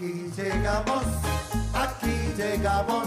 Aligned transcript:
Aquí 0.00 0.32
llegamos, 0.34 1.04
aquí 1.74 2.32
llegamos, 2.34 3.06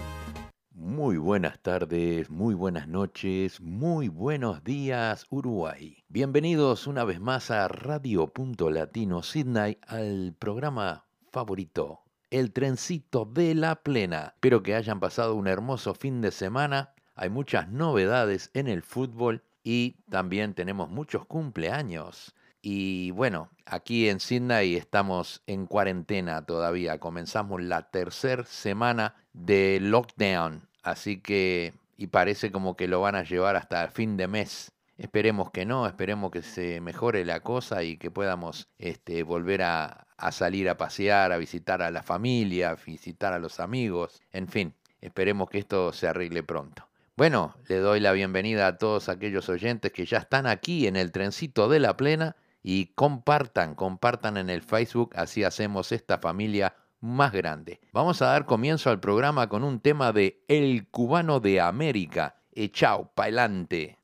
Muy 1.01 1.17
buenas 1.17 1.57
tardes, 1.57 2.29
muy 2.29 2.53
buenas 2.53 2.87
noches, 2.87 3.59
muy 3.59 4.07
buenos 4.07 4.63
días 4.63 5.25
Uruguay. 5.31 5.97
Bienvenidos 6.09 6.85
una 6.85 7.03
vez 7.05 7.19
más 7.19 7.49
a 7.49 7.67
Radio 7.67 8.27
Punto 8.27 8.69
Latino 8.69 9.23
Sydney 9.23 9.79
al 9.87 10.35
programa 10.37 11.05
favorito, 11.31 12.01
El 12.29 12.51
Trencito 12.53 13.25
de 13.25 13.55
la 13.55 13.77
Plena. 13.77 14.33
Espero 14.35 14.61
que 14.61 14.75
hayan 14.75 14.99
pasado 14.99 15.33
un 15.33 15.47
hermoso 15.47 15.95
fin 15.95 16.21
de 16.21 16.29
semana. 16.29 16.93
Hay 17.15 17.31
muchas 17.31 17.67
novedades 17.67 18.51
en 18.53 18.67
el 18.67 18.83
fútbol 18.83 19.41
y 19.63 19.95
también 20.07 20.53
tenemos 20.53 20.91
muchos 20.91 21.25
cumpleaños. 21.25 22.35
Y 22.61 23.09
bueno, 23.09 23.49
aquí 23.65 24.07
en 24.07 24.19
Sydney 24.19 24.75
estamos 24.75 25.41
en 25.47 25.65
cuarentena 25.65 26.45
todavía. 26.45 26.99
Comenzamos 26.99 27.59
la 27.59 27.89
tercera 27.89 28.45
semana 28.45 29.15
de 29.33 29.79
lockdown. 29.81 30.69
Así 30.83 31.19
que, 31.19 31.73
y 31.97 32.07
parece 32.07 32.51
como 32.51 32.75
que 32.75 32.87
lo 32.87 33.01
van 33.01 33.15
a 33.15 33.23
llevar 33.23 33.55
hasta 33.55 33.83
el 33.83 33.91
fin 33.91 34.17
de 34.17 34.27
mes. 34.27 34.71
Esperemos 34.97 35.51
que 35.51 35.65
no, 35.65 35.87
esperemos 35.87 36.31
que 36.31 36.41
se 36.41 36.79
mejore 36.81 37.25
la 37.25 37.39
cosa 37.39 37.83
y 37.83 37.97
que 37.97 38.11
podamos 38.11 38.67
este, 38.77 39.23
volver 39.23 39.63
a, 39.63 40.07
a 40.17 40.31
salir 40.31 40.69
a 40.69 40.77
pasear, 40.77 41.31
a 41.31 41.37
visitar 41.37 41.81
a 41.81 41.91
la 41.91 42.03
familia, 42.03 42.71
a 42.71 42.75
visitar 42.75 43.33
a 43.33 43.39
los 43.39 43.59
amigos. 43.59 44.21
En 44.31 44.47
fin, 44.47 44.75
esperemos 45.01 45.49
que 45.49 45.59
esto 45.59 45.91
se 45.93 46.07
arregle 46.07 46.43
pronto. 46.43 46.87
Bueno, 47.17 47.55
le 47.67 47.77
doy 47.77 47.99
la 47.99 48.13
bienvenida 48.13 48.67
a 48.67 48.77
todos 48.77 49.09
aquellos 49.09 49.49
oyentes 49.49 49.91
que 49.91 50.05
ya 50.05 50.19
están 50.19 50.47
aquí 50.47 50.87
en 50.87 50.95
el 50.95 51.11
trencito 51.11 51.67
de 51.67 51.79
la 51.79 51.97
plena 51.97 52.35
y 52.63 52.87
compartan, 52.93 53.75
compartan 53.75 54.37
en 54.37 54.49
el 54.49 54.61
Facebook, 54.61 55.11
así 55.15 55.43
hacemos 55.43 55.91
esta 55.91 56.19
familia 56.19 56.75
más 57.01 57.33
grande. 57.33 57.81
Vamos 57.91 58.21
a 58.21 58.27
dar 58.27 58.45
comienzo 58.45 58.89
al 58.89 58.99
programa 58.99 59.49
con 59.49 59.63
un 59.63 59.79
tema 59.79 60.13
de 60.13 60.43
El 60.47 60.87
Cubano 60.89 61.39
de 61.39 61.59
América. 61.59 62.35
Echao, 62.53 63.11
pa'lante. 63.13 64.00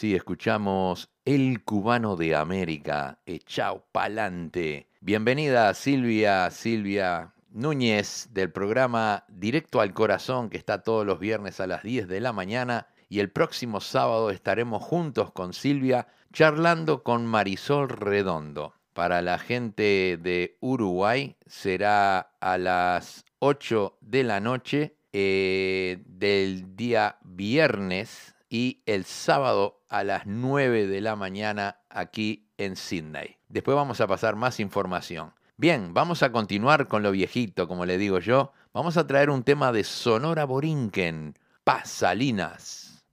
Así 0.00 0.14
escuchamos 0.14 1.10
El 1.26 1.62
Cubano 1.62 2.16
de 2.16 2.34
América, 2.34 3.18
Echao 3.26 3.84
Pa'lante. 3.92 4.88
Bienvenida 5.02 5.74
Silvia, 5.74 6.50
Silvia 6.50 7.34
Núñez 7.50 8.30
del 8.32 8.50
programa 8.50 9.26
Directo 9.28 9.78
al 9.78 9.92
Corazón 9.92 10.48
que 10.48 10.56
está 10.56 10.82
todos 10.82 11.04
los 11.04 11.18
viernes 11.18 11.60
a 11.60 11.66
las 11.66 11.82
10 11.82 12.08
de 12.08 12.20
la 12.20 12.32
mañana 12.32 12.86
y 13.10 13.20
el 13.20 13.28
próximo 13.28 13.82
sábado 13.82 14.30
estaremos 14.30 14.82
juntos 14.82 15.32
con 15.32 15.52
Silvia 15.52 16.06
charlando 16.32 17.02
con 17.02 17.26
Marisol 17.26 17.90
Redondo. 17.90 18.72
Para 18.94 19.20
la 19.20 19.38
gente 19.38 20.18
de 20.18 20.56
Uruguay 20.60 21.36
será 21.44 22.20
a 22.40 22.56
las 22.56 23.26
8 23.40 23.98
de 24.00 24.24
la 24.24 24.40
noche 24.40 24.96
eh, 25.12 26.02
del 26.06 26.74
día 26.74 27.18
viernes 27.22 28.34
y 28.50 28.82
el 28.84 29.04
sábado 29.04 29.80
a 29.88 30.04
las 30.04 30.26
9 30.26 30.88
de 30.88 31.00
la 31.00 31.16
mañana 31.16 31.80
aquí 31.88 32.50
en 32.58 32.76
Sydney. 32.76 33.36
Después 33.48 33.76
vamos 33.76 34.00
a 34.00 34.08
pasar 34.08 34.36
más 34.36 34.60
información. 34.60 35.32
Bien, 35.56 35.94
vamos 35.94 36.22
a 36.22 36.32
continuar 36.32 36.88
con 36.88 37.02
lo 37.02 37.12
viejito, 37.12 37.68
como 37.68 37.86
le 37.86 37.96
digo 37.96 38.18
yo. 38.18 38.52
Vamos 38.74 38.96
a 38.96 39.06
traer 39.06 39.30
un 39.30 39.44
tema 39.44 39.72
de 39.72 39.84
Sonora 39.84 40.44
Borinquen, 40.44 41.38
Pasalinas. 41.64 43.04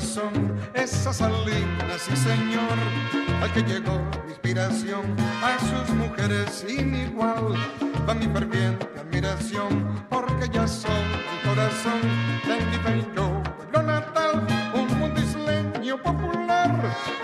Corazón, 0.00 0.56
esas 0.72 1.16
salinas, 1.18 2.00
sí 2.00 2.16
señor, 2.16 2.78
al 3.42 3.52
que 3.52 3.62
llegó 3.62 4.00
mi 4.24 4.30
inspiración, 4.30 5.14
a 5.42 5.58
sus 5.58 5.94
mujeres 5.94 6.64
sin 6.66 6.94
igual, 6.94 7.54
va 8.08 8.14
mi 8.14 8.26
ferviente 8.26 8.88
admiración, 8.98 10.02
porque 10.08 10.48
ya 10.50 10.66
son 10.66 10.90
el 10.90 11.48
corazón 11.48 12.00
de 12.46 12.64
mi 12.64 12.78
bello 12.78 13.42
pueblo 13.58 13.82
natal, 13.82 14.46
un 14.74 14.98
mundo 14.98 15.20
isleño 15.20 16.02
popular, 16.02 16.80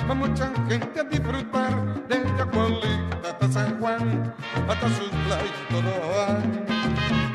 va 0.08 0.14
mucha 0.14 0.52
gente 0.69 1.00
a 1.00 1.05
disfrutar 1.05 2.06
de 2.08 2.25
Yacualita 2.37 3.29
hasta 3.31 3.52
San 3.52 3.81
Juan, 3.81 4.34
hasta 4.69 4.88
sus 4.88 5.08
playas 5.08 5.69
todo 5.70 7.25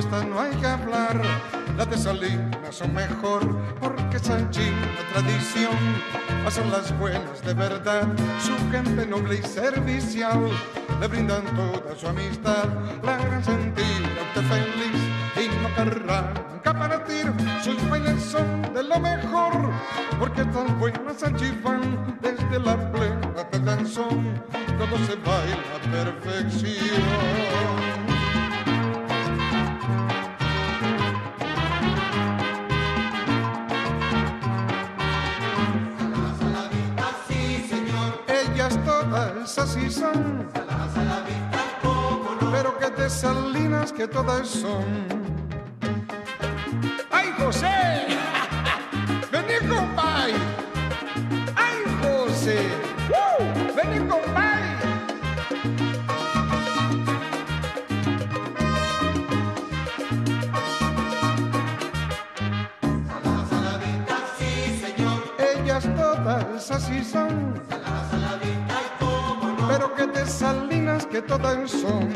no 0.00 0.40
hay 0.40 0.56
que 0.56 0.66
hablar, 0.66 1.20
las 1.76 1.90
de 1.90 1.98
Salinas 1.98 2.74
son 2.74 2.94
mejor, 2.94 3.42
porque 3.78 4.18
Sanchín 4.18 4.74
la 4.96 5.04
tradición, 5.12 5.76
pasan 6.42 6.70
las 6.70 6.98
buenas 6.98 7.44
de 7.44 7.52
verdad, 7.52 8.08
su 8.40 8.56
gente 8.70 9.04
noble 9.06 9.34
y 9.36 9.42
servicial, 9.46 10.48
le 10.98 11.06
brindan 11.06 11.44
toda 11.54 11.94
su 11.94 12.08
amistad, 12.08 12.64
la 13.02 13.16
harán 13.16 13.44
sentir 13.44 14.08
a 14.34 14.42
feliz. 14.42 14.96
Y 15.36 15.48
no 15.62 15.68
querrán 15.74 16.32
nunca 16.50 16.72
partir, 16.72 17.30
sus 17.62 17.76
bailes 17.90 18.22
son 18.22 18.62
de 18.72 18.84
lo 18.84 18.98
mejor, 18.98 19.52
porque 20.18 20.42
tan 20.46 20.78
buenas 20.78 21.18
Sanchifán, 21.18 22.18
desde 22.22 22.58
la 22.60 22.90
plena 22.92 23.30
hasta 23.36 23.58
el 23.58 23.64
todo 23.64 23.84
se 25.06 25.16
baila 25.16 25.76
a 25.76 25.80
perfección. 25.90 28.01
Todas 39.54 39.70
así 39.70 39.90
son. 39.90 40.48
Pero 42.52 42.78
que 42.78 42.90
de 42.90 43.10
salinas 43.10 43.92
que 43.92 44.08
todas 44.08 44.48
son. 44.48 44.84
¡Ay, 47.10 47.32
José! 47.38 47.66
¡Vení, 49.32 49.68
compay! 49.68 50.32
¡Ay, 51.56 51.78
José! 52.02 52.68
¡Vení, 53.76 54.06
compay! 54.08 54.62
Ellas 65.38 65.84
todas 65.96 66.70
así 66.70 67.04
son. 67.04 67.81
Salinas 70.26 71.06
que 71.06 71.20
todas 71.20 71.70
son. 71.70 72.08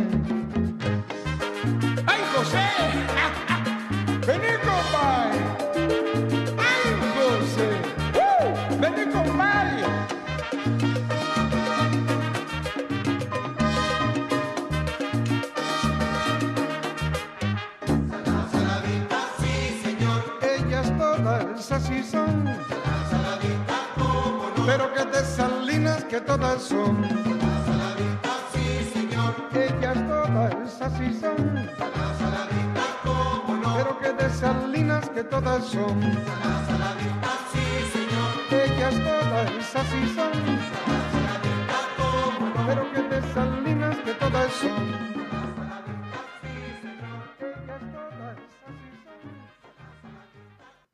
¡Ay, 2.06 2.20
José! 2.34 2.66
¡Vení, 4.26 4.52
compay! 4.64 5.32
¡Ay, 6.58 6.88
José! 7.14 7.68
¡Uh! 8.14 8.80
¡Vení, 8.80 9.12
compay! 9.12 9.84
Ellas 20.42 20.92
todas 20.98 21.72
así 21.72 22.02
son. 22.02 22.44
Pero 24.66 24.92
que 24.94 25.04
de 25.04 25.24
salinas 25.24 26.04
que 26.04 26.20
todas 26.20 26.62
son. 26.62 27.05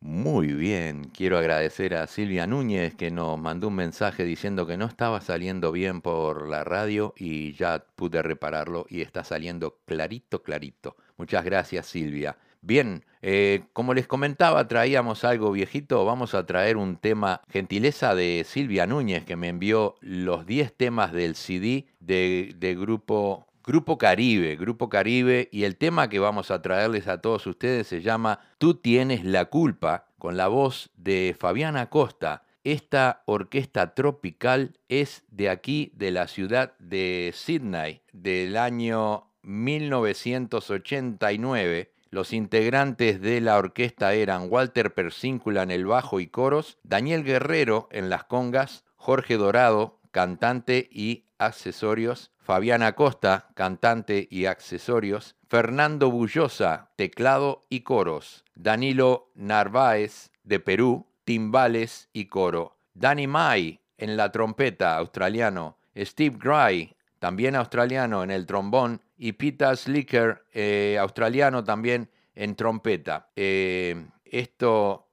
Muy 0.01 0.47
bien, 0.53 1.05
quiero 1.05 1.37
agradecer 1.39 1.95
a 1.95 2.07
Silvia 2.07 2.47
Núñez 2.47 2.95
que 2.95 3.11
nos 3.11 3.39
mandó 3.39 3.69
un 3.69 3.75
mensaje 3.75 4.25
diciendo 4.25 4.67
que 4.67 4.77
no 4.77 4.87
estaba 4.87 5.21
saliendo 5.21 5.73
bien 5.73 6.01
por 6.01 6.49
la 6.49 6.65
radio 6.65 7.13
y 7.17 7.53
ya 7.53 7.85
pude 7.97 8.23
repararlo 8.23 8.87
y 8.89 9.03
está 9.03 9.25
saliendo 9.25 9.79
clarito, 9.85 10.43
clarito. 10.43 10.97
Muchas 11.17 11.45
gracias 11.45 11.87
Silvia. 11.87 12.37
Bien, 12.65 13.05
eh, 13.23 13.65
como 13.73 13.93
les 13.93 14.07
comentaba, 14.07 14.69
traíamos 14.69 15.25
algo 15.25 15.51
viejito, 15.51 16.05
vamos 16.05 16.33
a 16.33 16.47
traer 16.47 16.77
un 16.77 16.97
tema, 16.97 17.41
gentileza 17.49 18.15
de 18.15 18.45
Silvia 18.47 18.87
Núñez 18.87 19.25
que 19.25 19.35
me 19.35 19.49
envió 19.49 19.97
los 20.01 20.47
10 20.47 20.73
temas 20.77 21.13
del 21.13 21.35
CD 21.35 21.87
de, 21.99 22.77
grupo 22.79 23.49
Grupo 23.65 23.99
Caribe, 23.99 24.55
Grupo 24.55 24.89
Caribe, 24.89 25.49
y 25.51 25.65
el 25.65 25.77
tema 25.77 26.09
que 26.09 26.21
vamos 26.21 26.53
a 26.53 26.63
traerles 26.63 27.09
a 27.09 27.21
todos 27.21 27.49
ustedes 27.49 27.89
se 27.89 28.01
llama 28.01 28.39
Tú 28.59 28.75
tienes 28.75 29.25
la 29.25 29.47
culpa, 29.47 30.07
con 30.19 30.37
la 30.37 30.47
voz 30.47 30.91
de 30.97 31.35
Fabiana 31.37 31.91
Costa. 31.91 32.45
Esta 32.63 33.25
orquesta 33.27 33.93
tropical 33.95 34.79
es 34.89 35.25
de 35.33 35.51
aquí, 35.51 35.91
de 35.97 36.13
la 36.13 36.29
ciudad 36.29 36.79
de 36.79 37.33
Sydney, 37.35 38.03
del 38.13 38.57
año 38.57 39.33
1989. 39.43 41.92
Los 42.13 42.35
integrantes 42.35 43.23
de 43.23 43.41
la 43.41 43.57
orquesta 43.57 44.13
eran 44.13 44.49
Walter 44.51 44.93
Persíncula 44.93 45.63
en 45.63 45.71
el 45.71 45.87
bajo 45.87 46.21
y 46.21 46.27
coros, 46.27 46.77
Daniel 46.83 47.25
Guerrero 47.25 47.89
en 47.91 48.11
las 48.11 48.25
congas, 48.25 48.85
Jorge 48.97 49.39
Dorado, 49.39 49.99
cantante 50.11 50.91
y 50.93 51.25
accesorios, 51.39 52.31
Fabiana 52.37 52.93
Costa, 52.93 53.49
cantante 53.55 54.29
y 54.31 54.45
accesorios, 54.45 55.37
Fernando 55.49 56.11
Bullosa, 56.11 56.91
teclado 56.97 57.63
y 57.71 57.81
coros, 57.81 58.45
Danilo 58.55 59.31
Narváez, 59.35 60.33
de 60.45 60.61
Perú, 60.61 61.07
timbales 61.25 62.11
y 62.13 62.27
coro, 62.27 62.77
Danny 62.93 63.27
Mai, 63.27 63.81
en 63.97 64.19
la 64.19 64.31
trompeta, 64.31 64.99
australiano, 64.99 65.79
Steve 65.97 66.37
Gray, 66.39 66.95
también 67.21 67.57
australiano, 67.57 68.23
en 68.23 68.31
el 68.31 68.45
trombón, 68.45 69.01
y 69.23 69.35
Peter 69.35 69.77
Slicker, 69.77 70.47
eh, 70.53 70.99
australiano 70.99 71.63
también 71.63 72.11
en 72.35 72.57
trompeta. 72.57 73.29
Eh, 73.37 74.05
esto 74.25 75.11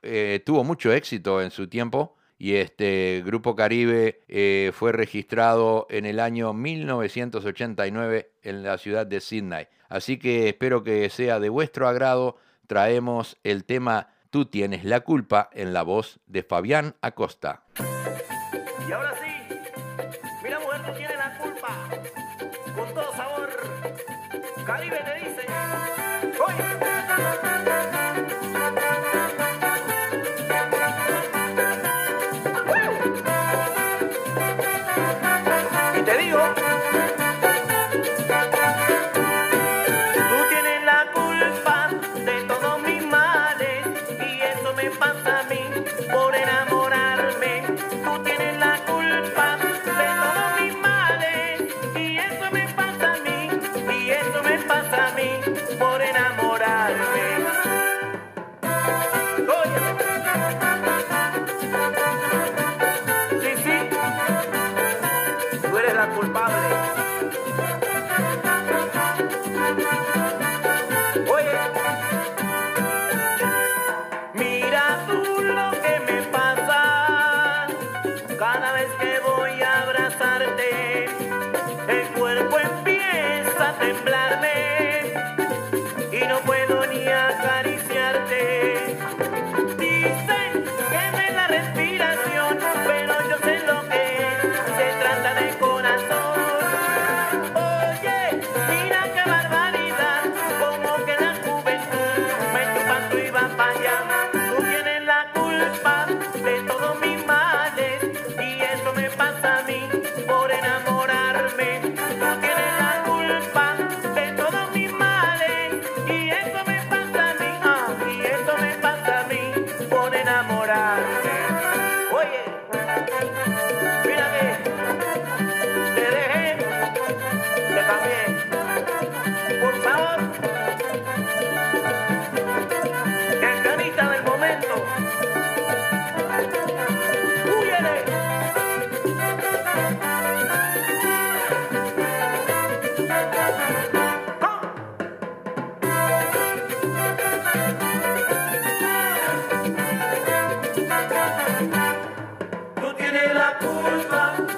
eh, 0.00 0.40
tuvo 0.46 0.62
mucho 0.62 0.92
éxito 0.92 1.42
en 1.42 1.50
su 1.50 1.66
tiempo 1.66 2.14
y 2.38 2.54
este 2.54 3.20
Grupo 3.26 3.56
Caribe 3.56 4.20
fue 4.72 4.92
registrado 4.92 5.88
en 5.90 6.06
el 6.06 6.20
año 6.20 6.52
1989 6.52 8.30
en 8.44 8.62
la 8.62 8.78
ciudad 8.78 9.08
de 9.08 9.20
Sydney. 9.20 9.66
Así 9.88 10.20
que 10.20 10.50
espero 10.50 10.84
que 10.84 11.10
sea 11.10 11.40
de 11.40 11.48
vuestro 11.48 11.88
agrado. 11.88 12.36
Traemos 12.68 13.38
el 13.42 13.64
tema 13.64 14.10
Tú 14.30 14.46
tienes 14.46 14.84
la 14.84 15.00
culpa 15.00 15.50
en 15.52 15.72
la 15.72 15.82
voz 15.82 16.20
de 16.26 16.44
Fabián 16.44 16.94
Acosta. 17.00 17.64
Y 18.88 18.92
ahora 18.92 19.14
sí, 19.20 19.27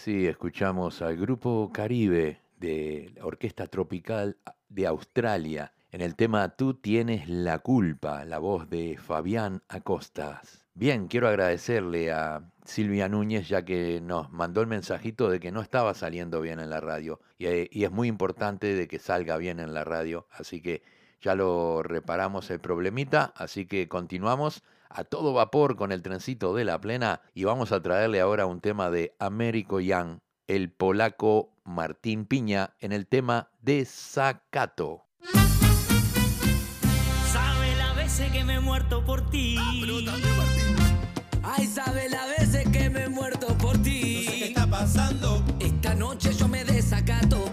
Así 0.00 0.26
escuchamos 0.26 1.02
al 1.02 1.18
grupo 1.18 1.70
Caribe 1.74 2.40
de 2.58 3.12
la 3.14 3.26
Orquesta 3.26 3.66
Tropical 3.66 4.38
de 4.70 4.86
Australia 4.86 5.74
en 5.92 6.00
el 6.00 6.16
tema 6.16 6.56
Tú 6.56 6.72
tienes 6.72 7.28
la 7.28 7.58
culpa, 7.58 8.24
la 8.24 8.38
voz 8.38 8.70
de 8.70 8.96
Fabián 8.96 9.62
Acostas. 9.68 10.64
Bien, 10.72 11.06
quiero 11.06 11.28
agradecerle 11.28 12.12
a 12.12 12.50
Silvia 12.64 13.10
Núñez 13.10 13.46
ya 13.46 13.66
que 13.66 14.00
nos 14.00 14.32
mandó 14.32 14.62
el 14.62 14.68
mensajito 14.68 15.28
de 15.28 15.38
que 15.38 15.52
no 15.52 15.60
estaba 15.60 15.92
saliendo 15.92 16.40
bien 16.40 16.60
en 16.60 16.70
la 16.70 16.80
radio 16.80 17.20
y, 17.36 17.44
eh, 17.44 17.68
y 17.70 17.84
es 17.84 17.90
muy 17.90 18.08
importante 18.08 18.74
de 18.74 18.88
que 18.88 18.98
salga 18.98 19.36
bien 19.36 19.60
en 19.60 19.74
la 19.74 19.84
radio, 19.84 20.26
así 20.30 20.62
que 20.62 20.82
ya 21.20 21.34
lo 21.34 21.82
reparamos 21.82 22.50
el 22.50 22.60
problemita, 22.60 23.34
así 23.36 23.66
que 23.66 23.86
continuamos 23.86 24.62
a 24.90 25.04
todo 25.04 25.32
vapor 25.32 25.76
con 25.76 25.92
el 25.92 26.02
trencito 26.02 26.54
de 26.54 26.64
la 26.64 26.80
plena 26.80 27.22
y 27.32 27.44
vamos 27.44 27.72
a 27.72 27.80
traerle 27.80 28.20
ahora 28.20 28.46
un 28.46 28.60
tema 28.60 28.90
de 28.90 29.14
Américo 29.18 29.80
Young, 29.80 30.18
el 30.46 30.72
polaco 30.72 31.54
Martín 31.64 32.26
Piña 32.26 32.74
en 32.80 32.92
el 32.92 33.06
tema 33.06 33.50
Desacato. 33.60 35.06
Sabe 37.32 37.76
la 37.76 37.92
veces 37.94 38.30
que 38.32 38.44
me 38.44 38.54
he 38.54 38.60
muerto 38.60 39.04
por 39.04 39.30
ti. 39.30 39.56
Ay, 41.42 41.66
sabe 41.66 42.08
la 42.08 42.26
veces 42.26 42.68
que 42.68 42.90
me 42.90 43.04
he 43.04 43.08
muerto 43.08 43.56
por 43.58 43.78
ti. 43.78 44.26
¿Qué 44.28 44.44
está 44.48 44.66
pasando? 44.66 45.42
Esta 45.60 45.94
noche 45.94 46.32
yo 46.34 46.48
me 46.48 46.64
desacato, 46.64 47.44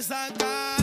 noche 0.00 0.73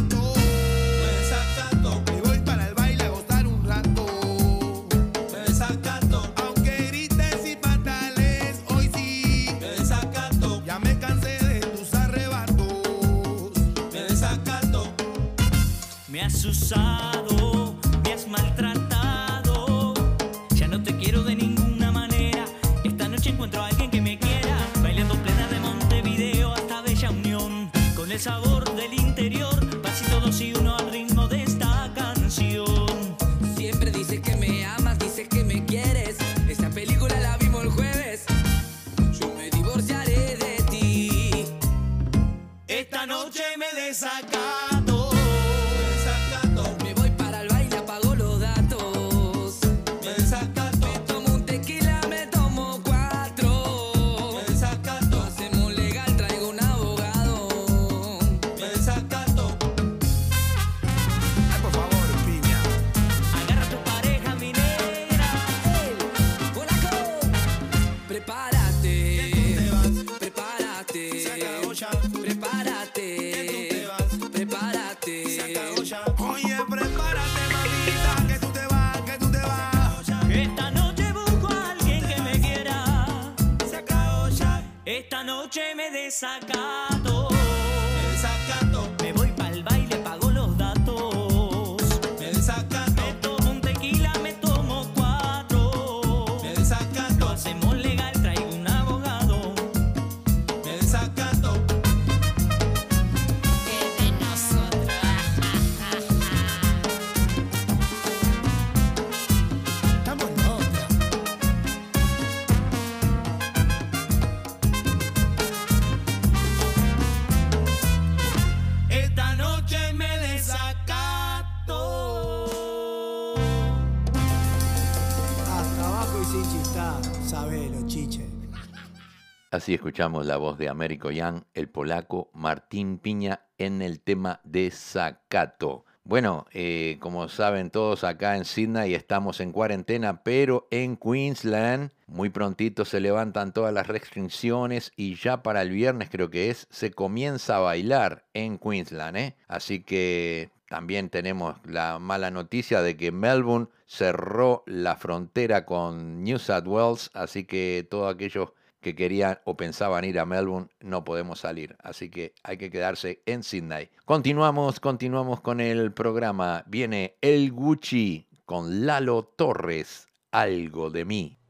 Así 129.61 129.75
escuchamos 129.75 130.25
la 130.25 130.37
voz 130.37 130.57
de 130.57 130.69
Américo 130.69 131.11
Yan, 131.11 131.45
el 131.53 131.69
polaco 131.69 132.31
Martín 132.33 132.97
Piña, 132.97 133.41
en 133.59 133.83
el 133.83 133.99
tema 133.99 134.41
de 134.43 134.71
Zacato. 134.71 135.85
Bueno, 136.03 136.47
eh, 136.51 136.97
como 136.99 137.27
saben 137.27 137.69
todos 137.69 138.03
acá 138.03 138.37
en 138.37 138.45
Sydney 138.45 138.95
estamos 138.95 139.39
en 139.39 139.51
cuarentena, 139.51 140.23
pero 140.23 140.67
en 140.71 140.97
Queensland 140.97 141.91
muy 142.07 142.31
prontito 142.31 142.85
se 142.85 142.99
levantan 142.99 143.53
todas 143.53 143.71
las 143.71 143.85
restricciones 143.85 144.93
y 144.95 145.13
ya 145.13 145.43
para 145.43 145.61
el 145.61 145.69
viernes 145.69 146.09
creo 146.09 146.31
que 146.31 146.49
es, 146.49 146.65
se 146.71 146.89
comienza 146.89 147.57
a 147.57 147.59
bailar 147.59 148.25
en 148.33 148.57
Queensland. 148.57 149.15
¿eh? 149.15 149.35
Así 149.47 149.83
que 149.83 150.49
también 150.69 151.11
tenemos 151.11 151.57
la 151.65 151.99
mala 151.99 152.31
noticia 152.31 152.81
de 152.81 152.97
que 152.97 153.11
Melbourne 153.11 153.67
cerró 153.85 154.63
la 154.65 154.95
frontera 154.95 155.67
con 155.67 156.23
New 156.23 156.39
South 156.39 156.65
Wales, 156.65 157.11
así 157.13 157.43
que 157.43 157.85
todos 157.87 158.11
aquellos 158.11 158.53
que 158.81 158.95
querían 158.95 159.39
o 159.45 159.55
pensaban 159.55 160.03
ir 160.03 160.19
a 160.19 160.25
Melbourne, 160.25 160.69
no 160.79 161.03
podemos 161.03 161.39
salir. 161.39 161.77
Así 161.81 162.09
que 162.09 162.33
hay 162.43 162.57
que 162.57 162.71
quedarse 162.71 163.21
en 163.25 163.43
Sydney. 163.43 163.89
Continuamos, 164.05 164.79
continuamos 164.79 165.39
con 165.41 165.59
el 165.59 165.93
programa. 165.93 166.63
Viene 166.67 167.17
El 167.21 167.51
Gucci 167.51 168.27
con 168.45 168.85
Lalo 168.85 169.23
Torres, 169.23 170.07
Algo 170.31 170.89
de 170.89 171.05
mí. 171.05 171.40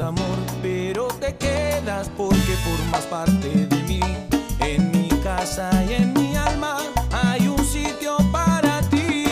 amor, 0.00 0.38
pero 0.62 1.08
te 1.08 1.36
quedas 1.36 2.10
porque 2.16 2.56
formas 2.64 3.04
parte 3.06 3.66
de 3.66 3.82
mí. 3.84 4.00
En 4.60 4.90
mi 4.92 5.08
casa 5.22 5.70
y 5.88 5.94
en 5.94 6.12
mi 6.12 6.36
alma 6.36 6.78
hay 7.10 7.48
un 7.48 7.64
sitio 7.64 8.16
para 8.32 8.80
ti. 8.90 9.24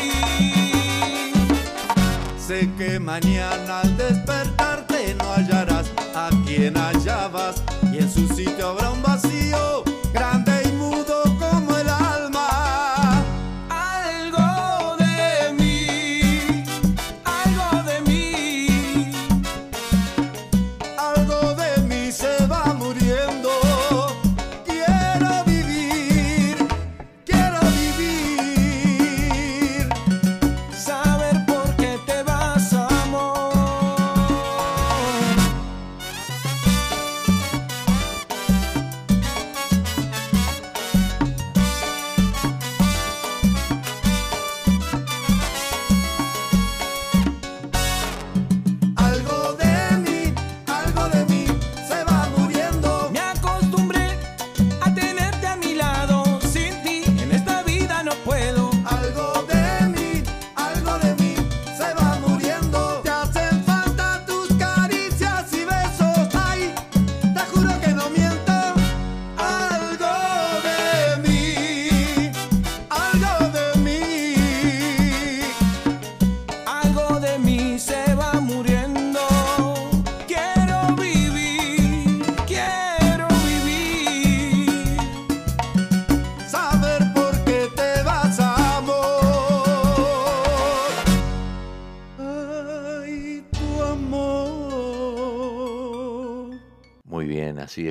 Sé 2.39 2.71
que 2.77 2.99
mañana 2.99 3.81
al 3.81 3.97
despertarte 3.97 5.15
no 5.15 5.33
hallarás 5.33 5.91
a 6.15 6.31
quien 6.47 6.75
hallabas 6.75 7.63
y 7.93 7.99
en 7.99 8.11
su 8.11 8.27
sitio 8.29 8.69
habrá 8.69 8.91
un 8.91 9.03
vacío. 9.03 9.18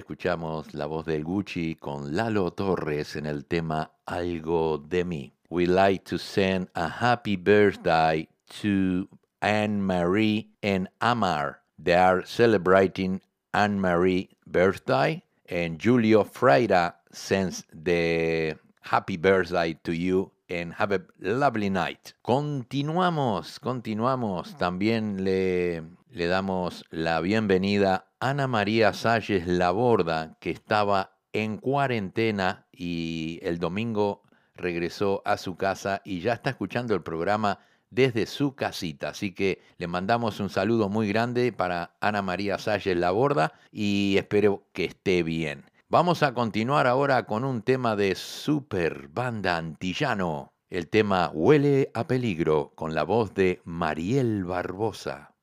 Escuchamos 0.08 0.74
la 0.74 0.86
voz 0.86 1.06
del 1.06 1.26
Gucci 1.26 1.76
con 1.76 2.16
Lalo 2.16 2.52
Torres 2.52 3.18
en 3.18 3.26
el 3.26 3.44
tema 3.44 3.92
Algo 4.06 4.78
de 4.78 5.04
mí. 5.04 5.34
We 5.50 5.66
like 5.66 6.06
to 6.06 6.18
send 6.18 6.70
a 6.76 6.88
happy 6.88 7.36
birthday 7.36 8.30
to 8.62 9.10
Anne 9.42 9.82
Marie 9.82 10.48
and 10.64 10.88
Amar. 11.02 11.60
They 11.78 11.96
are 11.96 12.26
celebrating 12.26 13.20
Anne 13.54 13.82
Marie 13.82 14.30
birthday 14.46 15.24
and 15.50 15.78
Julio 15.78 16.24
Freira 16.24 16.94
sends 17.12 17.66
the 17.74 18.56
happy 18.84 19.18
birthday 19.18 19.74
to 19.84 19.92
you 19.92 20.32
and 20.50 20.72
have 20.76 20.94
a 20.94 21.02
lovely 21.20 21.70
night. 21.70 22.14
Continuamos, 22.24 23.60
continuamos. 23.60 24.56
También 24.58 25.26
le, 25.26 25.82
le 26.14 26.28
damos 26.28 26.86
la 26.92 27.20
bienvenida 27.20 28.07
Ana 28.20 28.48
María 28.48 28.94
Salles 28.94 29.46
Laborda, 29.46 30.38
que 30.40 30.50
estaba 30.50 31.20
en 31.34 31.58
cuarentena 31.58 32.66
y 32.72 33.40
el 33.44 33.60
domingo 33.60 34.24
regresó 34.56 35.22
a 35.24 35.38
su 35.38 35.56
casa 35.56 36.02
y 36.04 36.22
ya 36.22 36.34
está 36.34 36.50
escuchando 36.50 36.96
el 36.96 37.04
programa 37.04 37.60
desde 37.92 38.26
su 38.26 38.56
casita. 38.56 39.10
Así 39.10 39.36
que 39.36 39.62
le 39.78 39.86
mandamos 39.86 40.40
un 40.40 40.50
saludo 40.50 40.90
muy 40.90 41.08
grande 41.08 41.52
para 41.52 41.96
Ana 42.02 42.24
María 42.24 42.58
Salles 42.58 42.98
Laborda 42.98 43.54
y 43.72 44.16
espero 44.18 44.68
que 44.74 44.86
esté 44.86 45.22
bien. 45.22 45.66
Vamos 45.88 46.24
a 46.24 46.34
continuar 46.34 46.88
ahora 46.88 47.28
con 47.28 47.46
un 47.46 47.62
tema 47.62 47.96
de 47.96 48.16
Super 48.16 49.10
Banda 49.10 49.58
Antillano. 49.58 50.54
El 50.70 50.90
tema 50.90 51.30
Huele 51.34 51.92
a 51.94 52.08
peligro 52.08 52.74
con 52.76 52.96
la 52.96 53.04
voz 53.04 53.36
de 53.36 53.62
Mariel 53.64 54.44
Barbosa. 54.44 55.37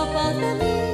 Se 0.00 0.06
escapa 0.06 0.32
de 0.32 0.54
mí 0.54 0.89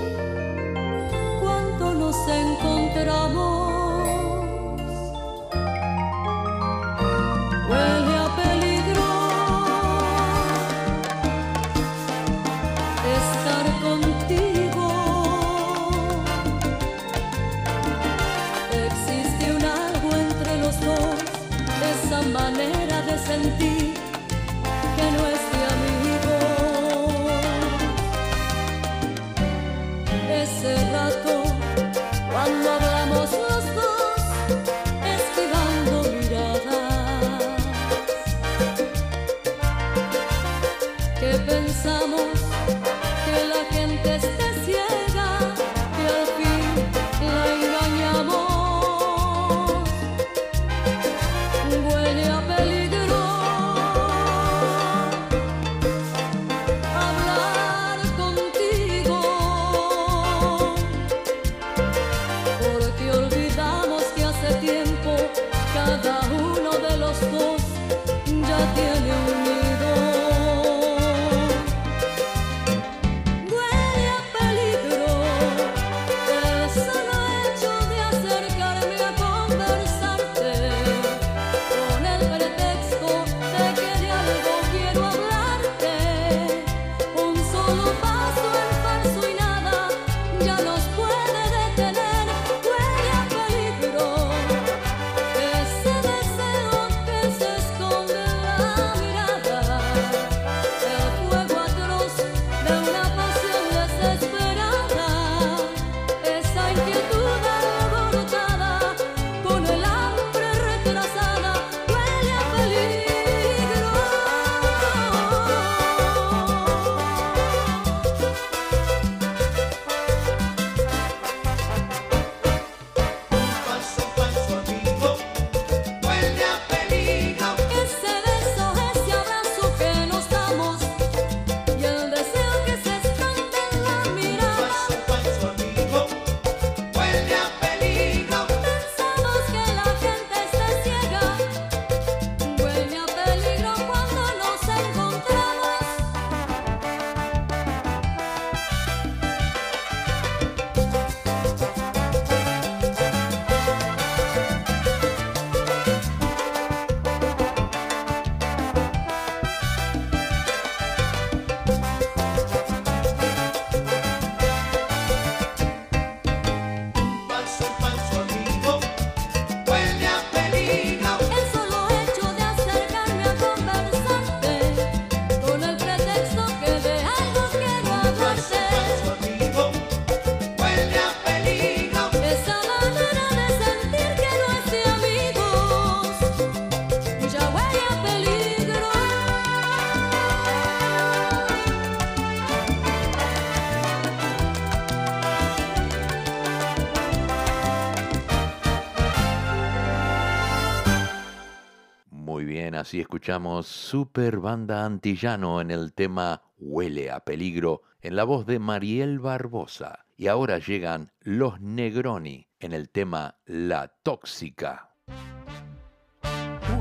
así 202.97 203.03
escuchamos 203.03 203.67
Super 203.67 204.39
Banda 204.39 204.87
Antillano 204.87 205.61
en 205.61 205.71
el 205.71 205.93
tema 205.93 206.41
Huele 206.57 207.11
a 207.11 207.21
peligro 207.21 207.83
en 208.01 208.17
la 208.17 208.25
voz 208.25 208.47
de 208.47 208.59
Mariel 208.59 209.19
Barbosa. 209.19 210.07
Y 210.17 210.29
ahora 210.29 210.57
llegan 210.57 211.13
Los 211.21 211.61
Negroni 211.61 212.49
en 212.59 212.73
el 212.73 212.89
tema 212.89 213.37
La 213.45 213.89
Tóxica. 214.03 214.93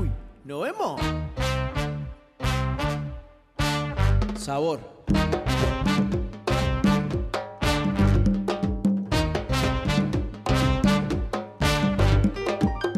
Uy, 0.00 0.10
¿nos 0.44 0.62
vemos? 0.62 0.98
Sabor. 4.38 4.80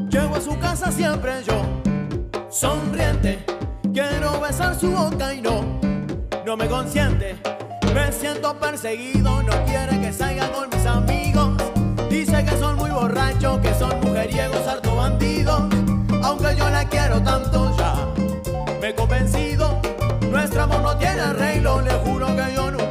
Llego 0.08 0.36
a 0.36 0.40
su 0.40 0.56
casa 0.60 0.92
siempre 0.92 1.42
yo, 1.44 1.77
sonriente. 2.58 3.38
Quiero 3.94 4.40
besar 4.40 4.74
su 4.74 4.90
boca 4.90 5.32
y 5.32 5.40
no, 5.40 5.78
no 6.44 6.56
me 6.56 6.66
consiente. 6.66 7.36
Me 7.94 8.10
siento 8.10 8.58
perseguido, 8.58 9.44
no 9.44 9.64
quiere 9.64 10.00
que 10.00 10.12
salga 10.12 10.50
con 10.50 10.68
mis 10.68 10.84
amigos. 10.84 11.50
Dice 12.10 12.44
que 12.44 12.56
son 12.58 12.76
muy 12.76 12.90
borrachos, 12.90 13.58
que 13.58 13.72
son 13.74 14.00
mujeriegos, 14.00 14.66
harto 14.66 14.96
bandidos. 14.96 15.62
Aunque 16.24 16.56
yo 16.56 16.68
la 16.68 16.84
quiero 16.88 17.22
tanto 17.22 17.76
ya, 17.78 17.94
me 18.80 18.88
he 18.88 18.94
convencido. 18.94 19.80
Nuestro 20.28 20.62
amor 20.62 20.82
no 20.82 20.96
tiene 20.96 21.20
arreglo, 21.20 21.80
le 21.80 21.92
juro 21.92 22.26
que 22.26 22.54
yo 22.56 22.72
nunca 22.72 22.87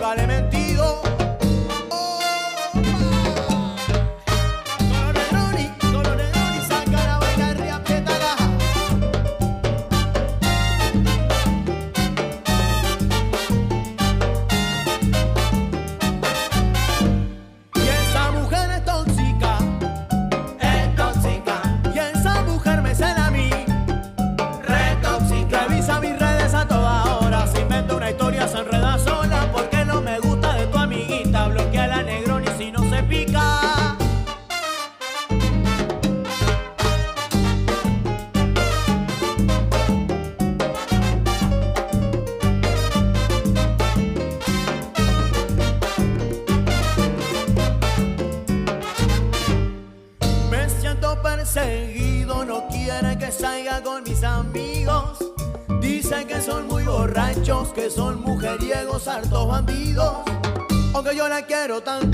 yo 61.77 61.83
la 61.85 62.06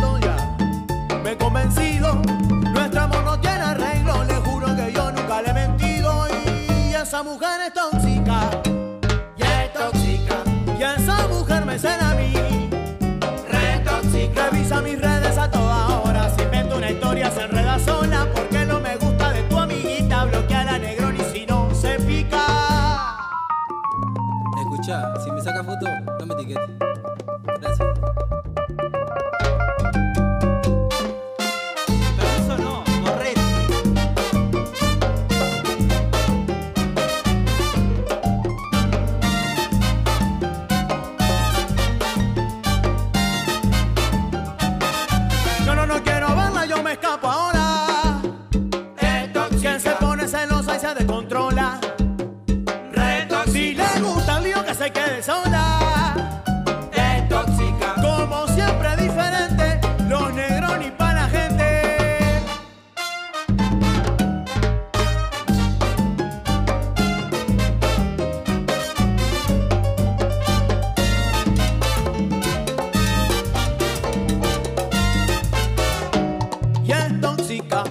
Es 76.88 77.22
tóxica. 77.22 77.84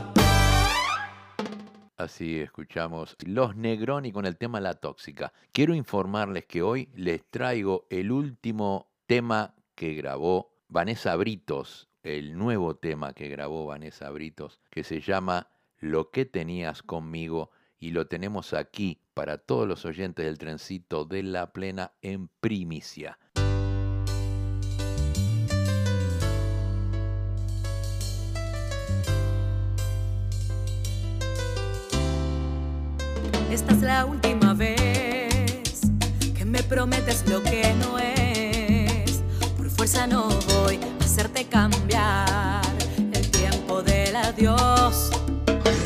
Así 1.96 2.40
escuchamos 2.40 3.16
Los 3.24 3.57
Negroni 3.57 4.12
con 4.12 4.26
el 4.26 4.37
tema 4.37 4.61
La 4.61 4.74
Tóxica. 4.74 5.33
Quiero 5.52 5.74
informarles 5.74 6.46
que 6.46 6.62
hoy 6.62 6.88
les 6.94 7.24
traigo 7.31 7.87
el 7.90 8.11
último 8.12 8.90
tema 9.07 9.55
que 9.74 9.94
grabó 9.94 10.52
Vanessa 10.68 11.16
Britos, 11.16 11.88
el 12.02 12.37
nuevo 12.37 12.76
tema 12.76 13.12
que 13.12 13.28
grabó 13.28 13.66
Vanessa 13.66 14.11
Britos, 14.11 14.61
que 14.70 14.85
se 14.85 15.00
llama 15.00 15.48
Lo 15.78 16.11
que 16.11 16.24
tenías 16.24 16.83
conmigo 16.83 17.50
y 17.78 17.90
lo 17.90 18.07
tenemos 18.07 18.52
aquí 18.52 19.00
para 19.14 19.38
todos 19.38 19.66
los 19.66 19.85
oyentes 19.85 20.24
del 20.24 20.38
trencito 20.38 21.05
de 21.05 21.22
la 21.22 21.52
plena 21.52 21.92
en 22.02 22.28
primicia. 22.40 23.18
Esta 33.52 33.74
es 33.74 33.82
la 33.82 34.06
última 34.06 34.54
vez 34.54 35.82
que 36.34 36.42
me 36.46 36.62
prometes 36.62 37.28
lo 37.28 37.42
que 37.42 37.74
no 37.74 37.98
es. 37.98 39.22
Por 39.58 39.68
fuerza 39.68 40.06
no 40.06 40.30
voy 40.54 40.80
a 40.82 41.04
hacerte 41.04 41.44
cambiar 41.44 42.62
el 43.12 43.30
tiempo 43.30 43.82
del 43.82 44.16
adiós. 44.16 45.10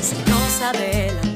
Se 0.01 0.15
nos 0.31 0.63
adelantó 0.63 1.36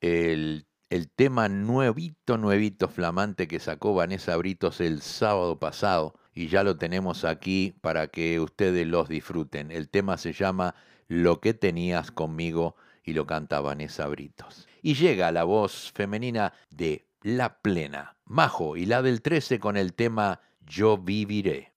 El, 0.00 0.66
el 0.90 1.10
tema 1.10 1.48
nuevito, 1.48 2.38
nuevito, 2.38 2.88
flamante 2.88 3.48
que 3.48 3.58
sacó 3.58 3.94
Vanessa 3.94 4.36
Britos 4.36 4.80
el 4.80 5.00
sábado 5.00 5.58
pasado 5.58 6.14
y 6.34 6.48
ya 6.48 6.62
lo 6.62 6.76
tenemos 6.76 7.24
aquí 7.24 7.74
para 7.80 8.08
que 8.08 8.40
ustedes 8.40 8.86
los 8.86 9.08
disfruten. 9.08 9.70
El 9.70 9.88
tema 9.88 10.16
se 10.16 10.32
llama 10.32 10.74
Lo 11.08 11.40
que 11.40 11.54
tenías 11.54 12.10
conmigo 12.10 12.76
y 13.04 13.12
lo 13.12 13.26
canta 13.26 13.60
Vanessa 13.60 14.06
Britos. 14.08 14.68
Y 14.82 14.94
llega 14.94 15.32
la 15.32 15.44
voz 15.44 15.92
femenina 15.94 16.52
de 16.70 17.06
La 17.22 17.60
Plena, 17.60 18.16
Majo 18.24 18.76
y 18.76 18.86
la 18.86 19.02
del 19.02 19.22
13 19.22 19.58
con 19.58 19.76
el 19.76 19.94
tema 19.94 20.40
Yo 20.60 20.98
viviré. 20.98 21.72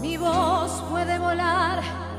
Mi 0.00 0.16
voz 0.16 0.82
puede 0.90 1.18
volar, 1.18 1.82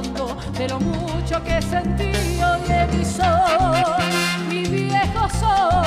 de 0.00 0.66
lo 0.66 0.80
mucho 0.80 1.44
que 1.44 1.60
sentí 1.60 2.10
oye 2.42 2.86
mi 2.96 3.04
sol, 3.04 4.00
mi 4.48 4.64
viejo 4.64 5.28
sol, 5.38 5.84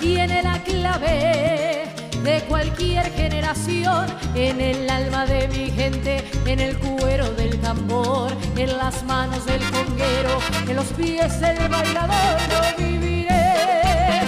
tiene 0.00 0.44
la 0.44 0.62
clave 0.62 1.86
de 2.22 2.40
cualquier 2.48 3.12
generación, 3.14 4.06
en 4.36 4.60
el 4.60 4.88
alma 4.88 5.26
de 5.26 5.48
mi 5.48 5.70
gente, 5.72 6.24
en 6.44 6.60
el 6.60 6.78
cuero 6.78 7.28
del 7.32 7.60
tambor, 7.60 8.32
en 8.56 8.76
las 8.78 9.02
manos 9.02 9.44
del 9.44 9.62
conguero, 9.70 10.38
en 10.68 10.76
los 10.76 10.86
pies 10.86 11.40
del 11.40 11.68
bailador, 11.68 12.38
yo 12.48 12.84
viviré, 12.84 14.20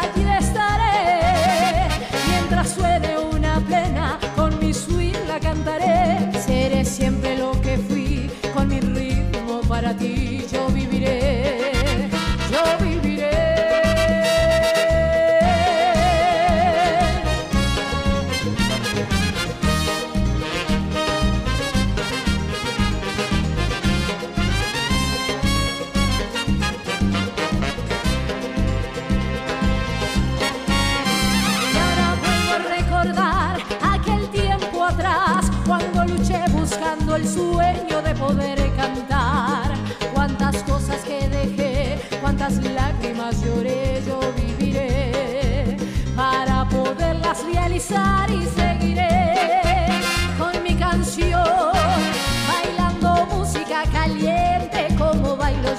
aquí 0.00 0.22
estaré, 0.38 1.88
mientras 2.28 2.70
suene 2.70 3.18
una 3.18 3.58
plena, 3.58 4.16
con 4.36 4.56
mi 4.60 4.72
swing 4.72 5.26
la 5.26 5.40
cantaré, 5.40 6.33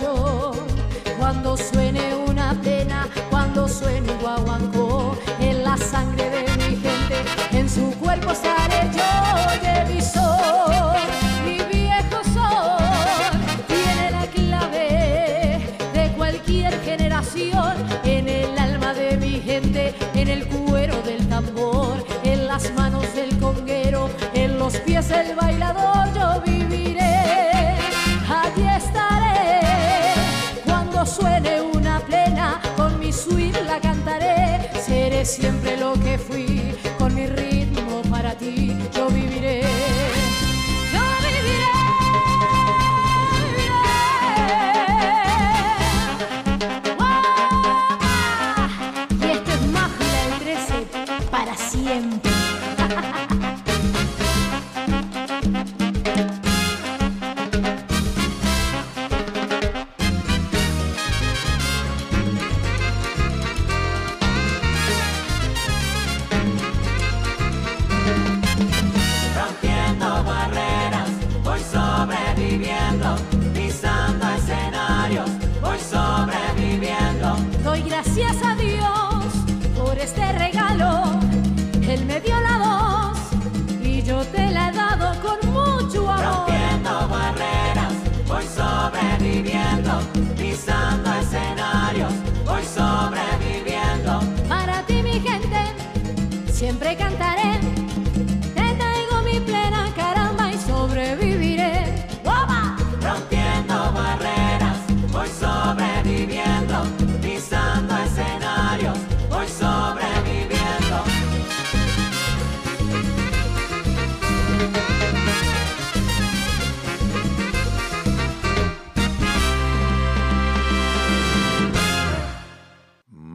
yo. 0.01 0.51
Cuando 1.17 1.55
suene 1.57 1.84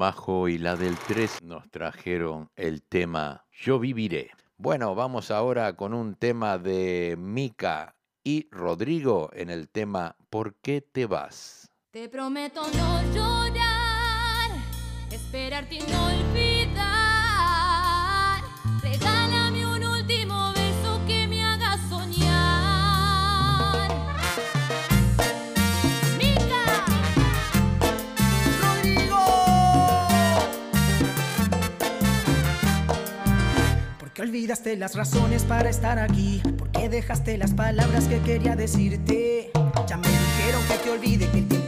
Majo 0.01 0.48
y 0.48 0.57
la 0.57 0.76
del 0.76 0.96
3 0.96 1.42
nos 1.42 1.70
trajeron 1.70 2.48
el 2.57 2.82
tema 2.82 3.44
Yo 3.53 3.78
viviré. 3.78 4.30
Bueno, 4.57 4.94
vamos 4.94 5.30
ahora 5.30 5.76
con 5.76 5.92
un 5.92 6.14
tema 6.14 6.57
de 6.57 7.16
Mica 7.18 7.94
y 8.24 8.48
Rodrigo 8.51 9.28
en 9.34 9.51
el 9.51 9.68
tema 9.68 10.16
¿Por 10.30 10.55
qué 10.55 10.80
te 10.80 11.05
vas? 11.05 11.70
Te 11.90 12.09
prometo 12.09 12.62
no 12.62 13.03
llorar, 13.12 14.53
esperarte 15.11 15.74
y 15.74 15.80
no 15.80 16.07
olvidar. 16.07 16.49
Olvidaste 34.20 34.76
las 34.76 34.96
razones 34.96 35.44
para 35.44 35.70
estar 35.70 35.98
aquí. 35.98 36.42
Porque 36.58 36.90
dejaste 36.90 37.38
las 37.38 37.54
palabras 37.54 38.04
que 38.04 38.18
quería 38.18 38.54
decirte. 38.54 39.50
Ya 39.88 39.96
me 39.96 40.08
dijeron 40.08 40.62
que 40.68 40.74
te 40.74 40.90
olvide 40.90 41.30
que 41.30 41.38
el 41.38 41.48
tiempo 41.48 41.59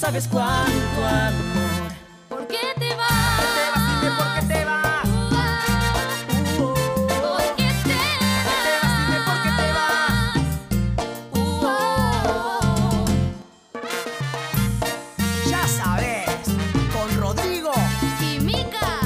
sabes 0.00 0.26
cuánto 0.28 1.06
amor. 1.06 1.92
¿Por 2.30 2.46
qué 2.46 2.56
te 2.78 2.94
vas? 2.96 3.36
¿Por 3.36 3.44
qué 3.52 3.60
te 3.60 3.66
vas? 3.74 3.84
Dime 4.00 4.10
por 4.16 4.28
qué 4.34 4.40
te 4.48 4.64
vas. 4.64 5.06
¿Por 6.56 7.44
qué 7.56 7.68
te 7.84 7.98
vas? 8.80 9.24
Por 9.26 9.38
qué 9.42 9.50
te 9.60 9.68
vas. 9.74 10.00
Ya 15.50 15.68
sabes, 15.68 16.30
con 16.94 17.08
Rodrigo 17.20 17.72
y 18.22 18.40
Mica 18.40 19.00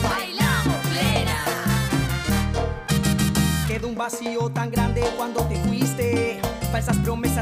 bailamos 0.00 0.80
plena. 0.92 1.38
Quedó 3.66 3.88
un 3.88 3.96
vacío 3.96 4.48
tan 4.50 4.70
grande 4.70 5.02
cuando 5.16 5.42
te 5.48 5.56
fuiste. 5.64 6.40
Falsas 6.70 6.96
promesas 6.98 7.33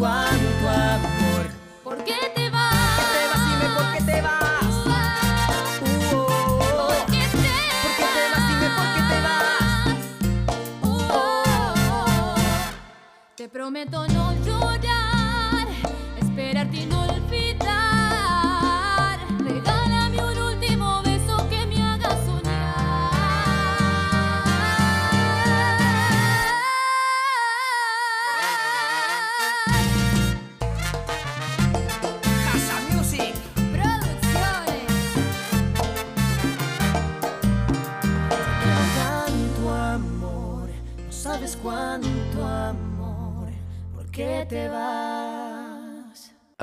Why? 0.00 0.29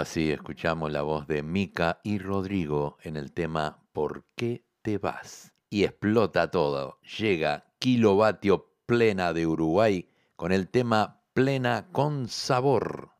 Así 0.09 0.31
escuchamos 0.31 0.89
la 0.89 1.01
voz 1.01 1.27
de 1.27 1.43
Mica 1.43 1.99
y 2.01 2.17
Rodrigo 2.17 2.97
en 3.03 3.17
el 3.17 3.33
tema 3.33 3.83
¿Por 3.91 4.23
qué 4.37 4.63
te 4.81 4.99
vas? 4.99 5.51
Y 5.69 5.83
explota 5.83 6.49
todo. 6.49 7.01
Llega 7.17 7.65
Kilovatio 7.77 8.71
Plena 8.85 9.33
de 9.33 9.45
Uruguay 9.45 10.07
con 10.37 10.53
el 10.53 10.69
tema 10.69 11.23
Plena 11.33 11.89
con 11.91 12.29
Sabor. 12.29 13.16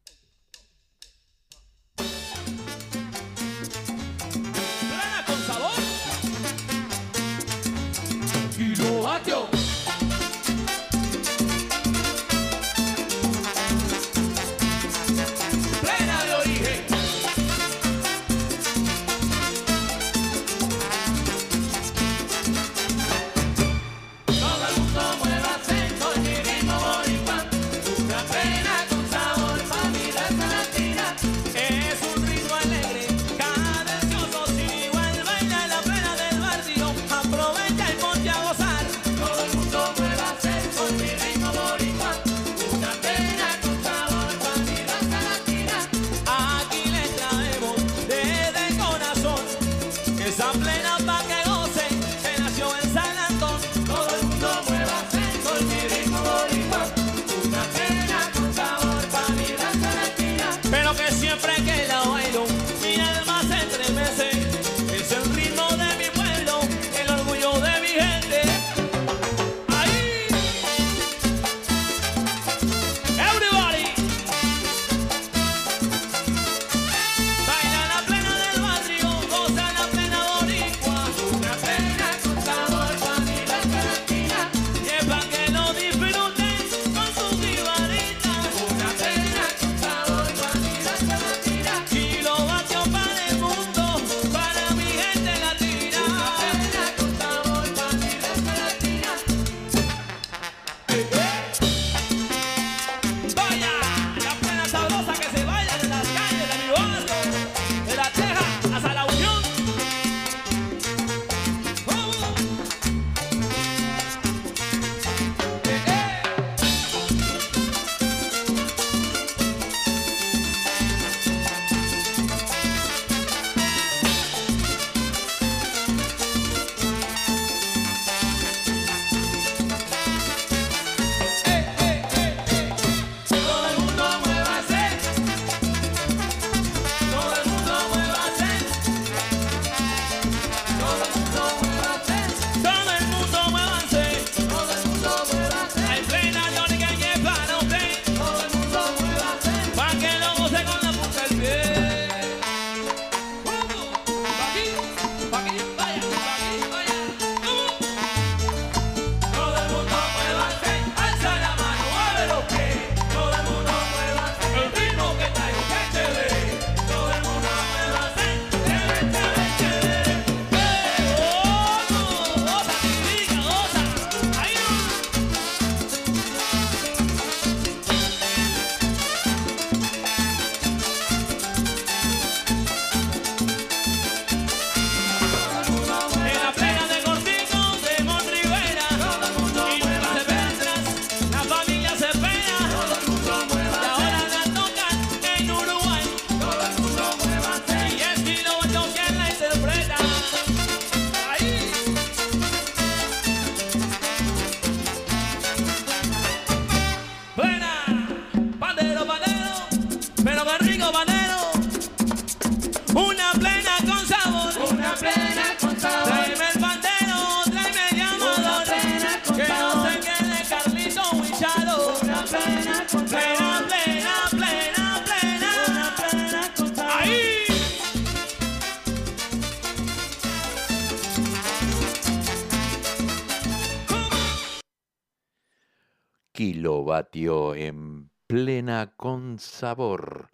Sabor. 239.40 240.30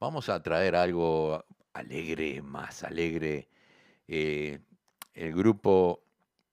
Vamos 0.00 0.28
a 0.28 0.42
traer 0.42 0.76
algo 0.76 1.44
alegre, 1.72 2.42
más 2.42 2.84
alegre. 2.84 3.48
Eh, 4.08 4.60
el 5.14 5.34
grupo, 5.34 6.02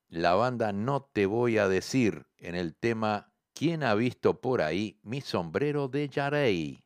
la 0.09 0.35
banda 0.35 0.71
No 0.71 1.03
Te 1.03 1.25
Voy 1.25 1.57
a 1.57 1.67
Decir 1.67 2.25
en 2.37 2.55
el 2.55 2.75
tema 2.75 3.33
¿Quién 3.53 3.83
ha 3.83 3.93
visto 3.93 4.41
por 4.41 4.61
ahí 4.61 4.99
mi 5.03 5.21
sombrero 5.21 5.87
de 5.87 6.09
Yarey? 6.09 6.83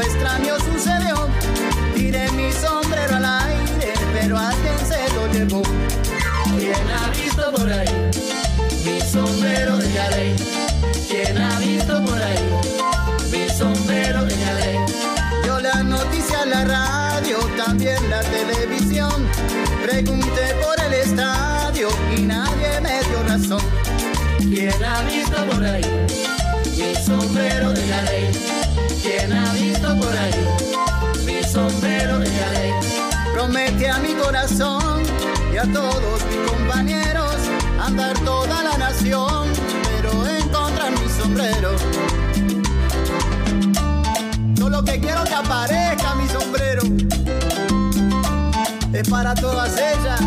Extraño 0.00 0.58
sucedió. 0.58 1.28
Tiré 1.94 2.30
mi 2.32 2.50
sombrero 2.52 3.16
al 3.16 3.24
aire, 3.24 3.92
pero 4.14 4.38
alguien 4.38 4.78
se 4.86 5.12
lo 5.14 5.26
llevó. 5.32 5.62
¿Quién 6.58 6.74
ha 6.90 7.10
visto 7.10 7.52
por 7.52 7.70
ahí 7.70 8.10
mi 8.84 9.00
sombrero 9.00 9.76
de 9.76 9.92
Yarey? 9.92 10.36
¿Quién 11.08 11.38
ha 11.38 11.58
visto 11.58 12.04
por 12.04 12.22
ahí 12.22 12.38
mi 13.30 13.48
sombrero 13.50 14.24
de 14.24 14.36
Yarey? 14.36 14.78
Yo 15.46 15.60
la 15.60 15.82
noticia 15.82 16.46
la 16.46 16.64
radio, 16.64 17.38
también 17.56 17.98
la 18.08 18.20
televisión. 18.20 19.26
Pregunté 19.82 20.54
por 20.62 20.80
el 20.86 20.92
estadio 20.94 21.88
y 22.16 22.22
nadie 22.22 22.80
me 22.80 23.00
dio 23.08 23.22
razón. 23.24 23.62
¿Quién 24.38 24.84
ha 24.84 25.02
visto 25.02 25.36
por 25.46 25.64
ahí 25.64 25.84
mi 26.76 26.94
sombrero 26.94 27.72
de 27.72 27.86
Yarey? 27.88 28.30
¿Quién 29.02 29.32
ha 29.32 29.52
visto 29.52 29.61
mi 31.24 31.42
sombrero 31.44 32.18
de 32.18 32.26
Yarey? 32.26 32.72
Promete 33.32 33.88
a 33.88 33.98
mi 33.98 34.14
corazón 34.14 35.02
y 35.52 35.56
a 35.56 35.64
todos 35.72 36.24
mis 36.26 36.50
compañeros 36.50 37.36
andar 37.80 38.18
toda 38.20 38.62
la 38.62 38.76
nación, 38.78 39.48
pero 39.82 40.26
encontrar 40.26 40.92
mi 40.92 41.08
sombrero. 41.08 41.70
Solo 44.56 44.84
que 44.84 45.00
quiero 45.00 45.24
que 45.24 45.34
aparezca 45.34 46.14
mi 46.14 46.28
sombrero. 46.28 46.82
Es 48.92 49.08
para 49.08 49.34
todas 49.34 49.72
ellas, 49.76 50.20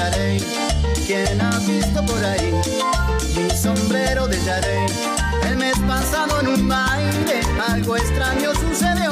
Yarey? 0.00 0.40
¿Quién 1.06 1.38
ha 1.42 1.58
visto 1.58 2.02
por 2.06 2.24
ahí 2.24 2.54
mi 3.36 3.50
sombrero 3.50 4.26
de 4.26 4.42
Yarey? 4.46 4.86
El 5.46 5.56
mes 5.58 5.78
pasado 5.86 6.40
en 6.40 6.48
un 6.48 6.68
baile 6.68 7.42
algo 7.68 7.98
extraño 7.98 8.54
sucedió. 8.54 9.10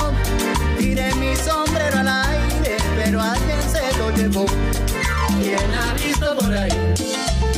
Tiré 0.78 1.14
mi 1.16 1.36
sombrero 1.36 1.98
al 1.98 2.08
aire, 2.08 2.78
pero 2.96 3.20
alguien 3.20 3.60
se 3.70 3.98
lo 3.98 4.10
llevó. 4.16 4.46
¿Quién 5.42 5.70
ha 5.74 5.92
visto 5.92 6.34
por 6.38 6.56
ahí 6.56 6.72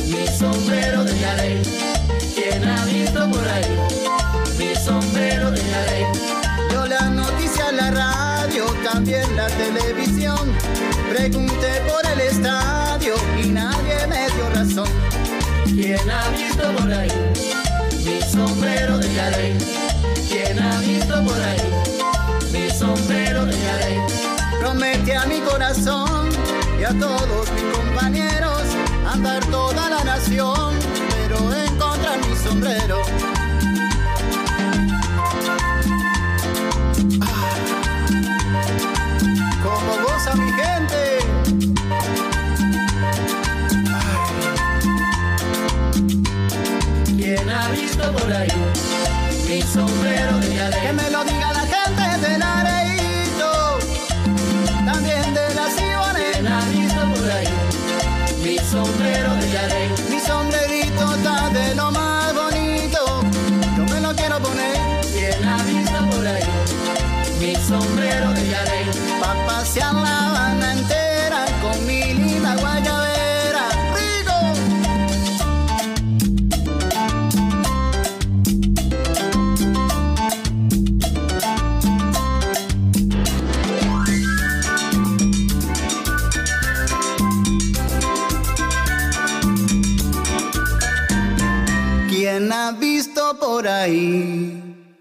mi 0.09 0.27
sombrero 0.27 1.05
de 1.05 1.17
Yarey? 1.17 1.61
¿Quién 2.35 2.67
ha 2.67 2.83
visto 2.83 3.29
por 3.31 3.47
ahí 3.47 3.77
mi 4.59 4.75
sombrero 4.75 5.51
de 5.51 5.61
Yarey? 5.71 6.05
Yo 6.69 6.85
la 6.85 7.09
la 7.73 7.91
radio, 7.91 8.65
también 8.83 9.35
la 9.35 9.47
televisión. 9.47 10.39
Pregunté 11.09 11.81
por 11.87 12.05
el 12.11 12.19
estadio 12.21 13.15
y 13.41 13.49
nadie 13.49 14.07
me 14.07 14.29
dio 14.29 14.49
razón. 14.53 14.89
¿Quién 15.65 16.09
ha 16.09 16.29
visto 16.29 16.71
por 16.77 16.91
ahí 16.91 17.11
mi 18.05 18.21
sombrero 18.21 18.97
de 18.97 19.13
Yarey? 19.13 19.57
¿Quién 20.29 20.59
ha 20.59 20.79
visto 20.79 21.23
por 21.23 21.41
ahí 21.41 21.61
mi 22.51 22.69
sombrero 22.69 23.45
de 23.45 23.53
Yarey? 23.53 23.97
Promete 24.59 25.15
a 25.15 25.25
mi 25.25 25.39
corazón 25.39 26.29
y 26.79 26.83
a 26.83 26.93
todos 26.97 27.51
mis 27.51 27.63
compañeros 27.77 28.61
andar 29.11 29.43
toda 29.45 29.89
la 29.89 30.03
nación, 30.03 30.75
pero 31.09 31.53
encontrar 31.53 32.19
mi 32.27 32.35
sombrero. 32.35 33.01
Que 50.69 50.93
me 50.93 51.09
lo 51.09 51.23
diga 51.23 51.50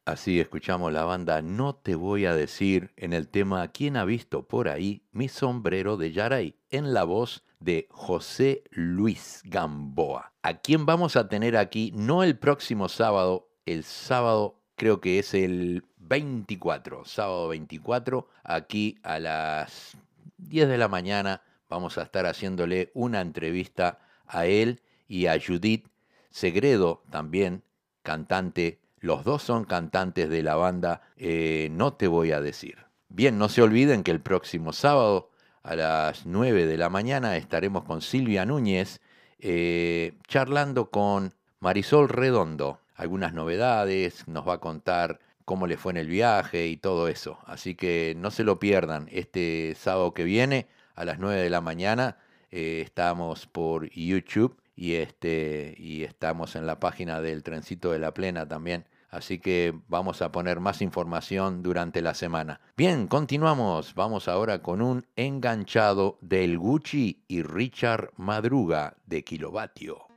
Así 0.06 0.40
escuchamos 0.40 0.90
la 0.90 1.04
banda 1.04 1.42
No 1.42 1.74
Te 1.74 1.94
Voy 1.94 2.24
a 2.24 2.34
Decir 2.34 2.92
en 2.96 3.12
el 3.12 3.28
tema 3.28 3.68
¿Quién 3.68 3.98
ha 3.98 4.06
visto 4.06 4.48
por 4.48 4.68
ahí 4.68 5.02
mi 5.12 5.28
sombrero 5.28 5.98
de 5.98 6.12
Yaray? 6.12 6.56
En 6.70 6.94
la 6.94 7.04
voz 7.04 7.44
de 7.58 7.88
José 7.90 8.64
Luis 8.70 9.42
Gamboa. 9.44 10.32
A 10.40 10.54
quien 10.54 10.86
vamos 10.86 11.16
a 11.16 11.28
tener 11.28 11.58
aquí 11.58 11.92
no 11.94 12.22
el 12.22 12.38
próximo 12.38 12.88
sábado, 12.88 13.50
el 13.66 13.84
sábado 13.84 14.62
creo 14.76 14.98
que 15.02 15.18
es 15.18 15.34
el 15.34 15.84
24, 15.98 17.04
sábado 17.04 17.48
24, 17.48 18.28
aquí 18.44 18.98
a 19.02 19.18
las 19.18 19.98
10 20.38 20.68
de 20.68 20.78
la 20.78 20.88
mañana 20.88 21.42
vamos 21.68 21.98
a 21.98 22.02
estar 22.02 22.24
haciéndole 22.24 22.90
una 22.94 23.20
entrevista 23.20 23.98
a 24.26 24.46
él 24.46 24.80
y 25.06 25.26
a 25.26 25.38
Judith 25.38 25.86
Segredo 26.30 27.02
también, 27.10 27.62
cantante. 28.02 28.78
Los 28.98 29.24
dos 29.24 29.42
son 29.42 29.64
cantantes 29.64 30.28
de 30.28 30.42
la 30.42 30.56
banda 30.56 31.02
eh, 31.16 31.68
No 31.72 31.94
Te 31.94 32.06
Voy 32.06 32.32
a 32.32 32.40
Decir. 32.40 32.78
Bien, 33.08 33.38
no 33.38 33.48
se 33.48 33.62
olviden 33.62 34.02
que 34.02 34.10
el 34.10 34.20
próximo 34.20 34.72
sábado 34.72 35.30
a 35.62 35.74
las 35.74 36.26
9 36.26 36.66
de 36.66 36.76
la 36.76 36.88
mañana 36.88 37.36
estaremos 37.36 37.84
con 37.84 38.02
Silvia 38.02 38.46
Núñez 38.46 39.00
eh, 39.38 40.14
charlando 40.28 40.90
con 40.90 41.34
Marisol 41.60 42.08
Redondo. 42.08 42.80
Algunas 42.94 43.32
novedades, 43.32 44.28
nos 44.28 44.46
va 44.46 44.54
a 44.54 44.60
contar 44.60 45.20
cómo 45.44 45.66
le 45.66 45.76
fue 45.76 45.92
en 45.92 45.96
el 45.96 46.08
viaje 46.08 46.66
y 46.68 46.76
todo 46.76 47.08
eso. 47.08 47.38
Así 47.46 47.74
que 47.74 48.14
no 48.16 48.30
se 48.30 48.44
lo 48.44 48.58
pierdan. 48.58 49.08
Este 49.10 49.74
sábado 49.76 50.12
que 50.14 50.24
viene 50.24 50.68
a 50.94 51.04
las 51.04 51.18
9 51.18 51.40
de 51.40 51.50
la 51.50 51.60
mañana 51.60 52.18
eh, 52.50 52.82
estamos 52.84 53.46
por 53.46 53.90
YouTube 53.90 54.59
y, 54.80 54.94
este, 54.94 55.74
y 55.76 56.04
estamos 56.04 56.56
en 56.56 56.66
la 56.66 56.80
página 56.80 57.20
del 57.20 57.42
Trencito 57.42 57.92
de 57.92 57.98
la 57.98 58.14
Plena 58.14 58.48
también. 58.48 58.86
Así 59.10 59.38
que 59.38 59.74
vamos 59.88 60.22
a 60.22 60.32
poner 60.32 60.58
más 60.58 60.80
información 60.80 61.62
durante 61.62 62.00
la 62.00 62.14
semana. 62.14 62.62
Bien, 62.78 63.06
continuamos. 63.06 63.94
Vamos 63.94 64.26
ahora 64.26 64.62
con 64.62 64.80
un 64.80 65.06
enganchado 65.16 66.16
del 66.22 66.56
Gucci 66.56 67.24
y 67.28 67.42
Richard 67.42 68.12
Madruga 68.16 68.96
de 69.04 69.22
Kilovatio. 69.22 70.09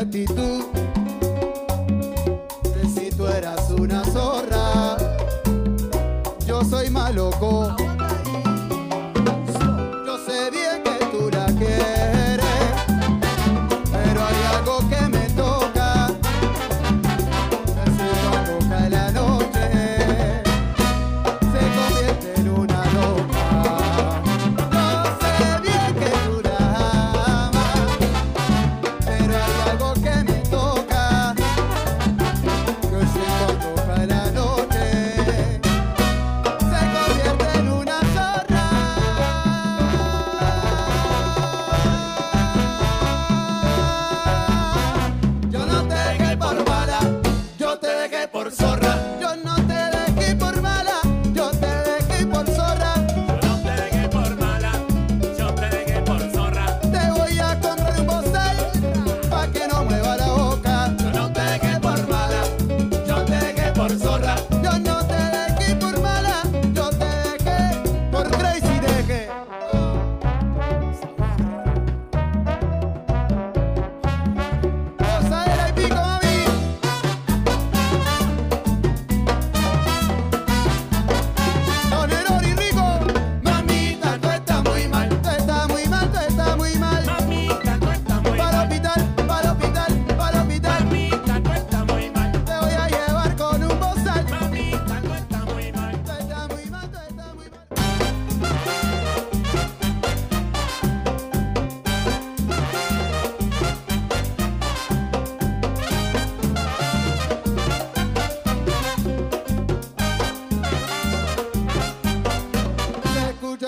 gratitud. 0.00 0.79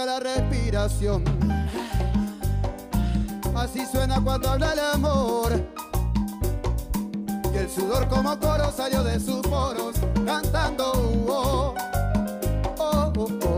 la 0.07 0.21
respiración. 0.21 1.25
Así 3.55 3.85
suena 3.87 4.21
cuando 4.21 4.49
habla 4.51 4.73
el 4.73 4.81
amor. 4.81 5.53
Y 7.53 7.57
el 7.57 7.71
sudor 7.71 8.09
como 8.09 8.39
coro 8.39 8.73
salió 8.77 9.05
de 9.05 9.21
sus 9.21 9.41
poros, 9.47 9.97
cantando. 10.27 10.93
Oh, 11.29 11.75
oh, 12.79 13.13
oh. 13.17 13.29
oh. 13.45 13.52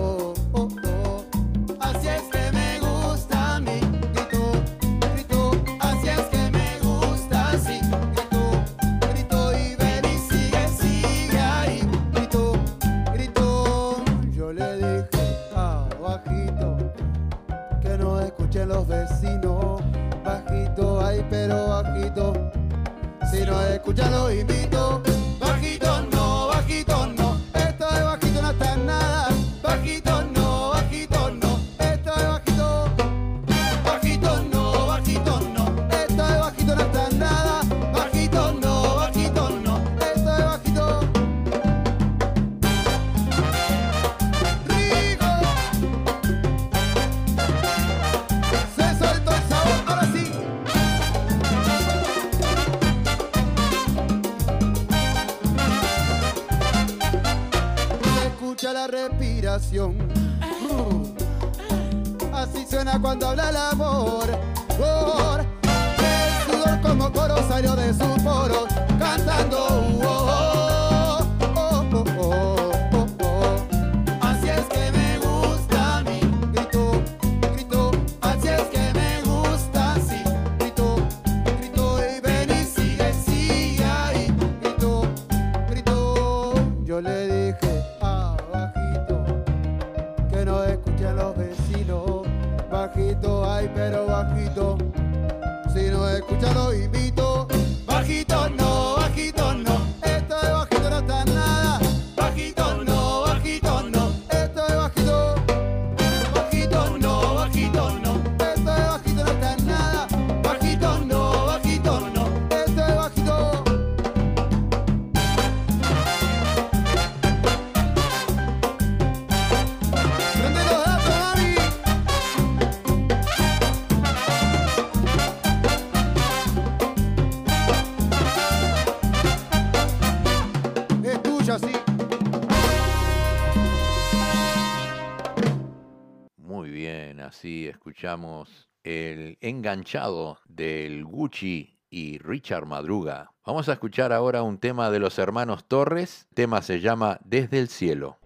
enganchado 139.44 140.38
del 140.46 141.04
Gucci 141.04 141.78
y 141.90 142.18
Richard 142.18 142.66
Madruga. 142.66 143.32
Vamos 143.46 143.68
a 143.68 143.74
escuchar 143.74 144.12
ahora 144.12 144.42
un 144.42 144.58
tema 144.58 144.90
de 144.90 144.98
los 144.98 145.18
hermanos 145.18 145.66
Torres. 145.68 146.26
El 146.30 146.34
tema 146.34 146.62
se 146.62 146.80
llama 146.80 147.20
Desde 147.24 147.58
el 147.58 147.68
cielo. 147.68 148.16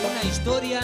Una 0.00 0.24
historia 0.24 0.80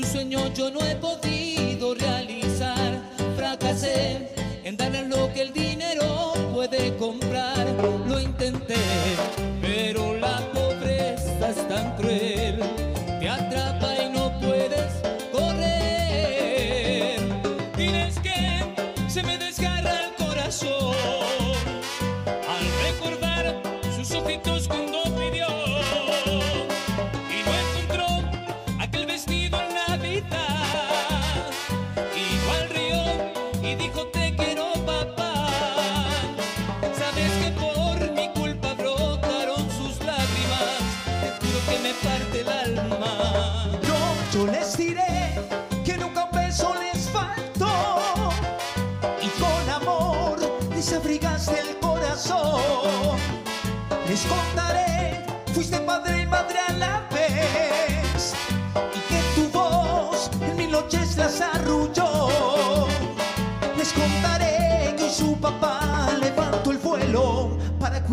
Su 0.00 0.06
sueño 0.06 0.50
yo 0.54 0.70
no 0.70 0.80
he 0.80 0.96
podido 0.96 1.94
realizar. 1.94 3.02
Fracasé 3.36 4.30
en 4.64 4.74
darle 4.74 5.06
lo 5.06 5.30
que 5.34 5.42
el 5.42 5.52
dinero 5.52 6.32
puede 6.54 6.96
comprar. 6.96 7.66
Lo 8.08 8.18
intenté, 8.18 8.76
pero 9.60 10.14
la 10.14 10.38
pobreza 10.54 11.50
es 11.50 11.68
tan 11.68 11.96
cruel. 11.96 12.89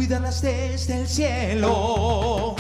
cuídalas 0.08 0.42
desde 0.42 1.02
el 1.02 1.08
cielo. 1.08 2.56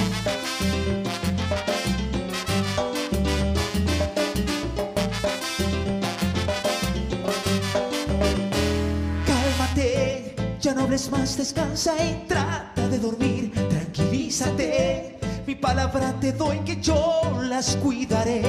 Cálmate, 9.25 10.35
ya 10.59 10.73
no 10.73 10.81
hables 10.81 11.09
más, 11.09 11.37
descansa 11.37 11.95
y 12.03 12.25
trata 12.27 12.85
de 12.89 12.99
dormir, 12.99 13.53
tranquilízate. 13.69 15.17
Mi 15.47 15.55
palabra 15.55 16.13
te 16.19 16.33
doy 16.33 16.59
que 16.65 16.81
yo 16.81 17.21
las 17.43 17.77
cuidaré. 17.77 18.43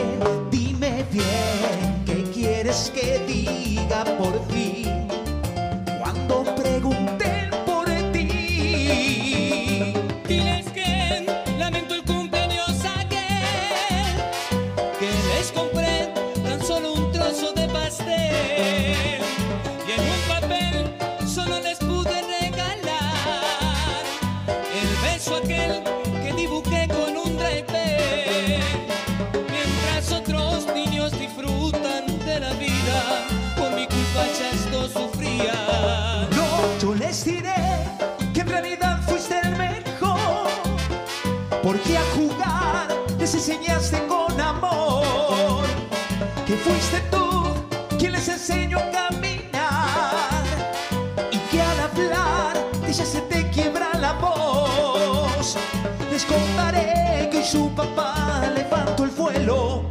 contaré 56.38 57.28
que 57.30 57.44
su 57.44 57.70
papá 57.74 58.42
levantó 58.54 59.04
el 59.04 59.10
vuelo 59.10 59.82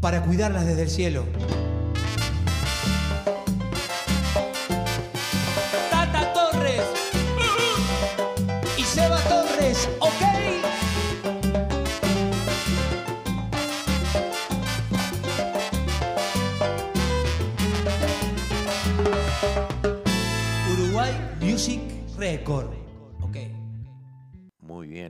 para 0.00 0.22
cuidarlas 0.22 0.66
desde 0.66 0.82
el 0.82 0.90
cielo. 0.90 1.24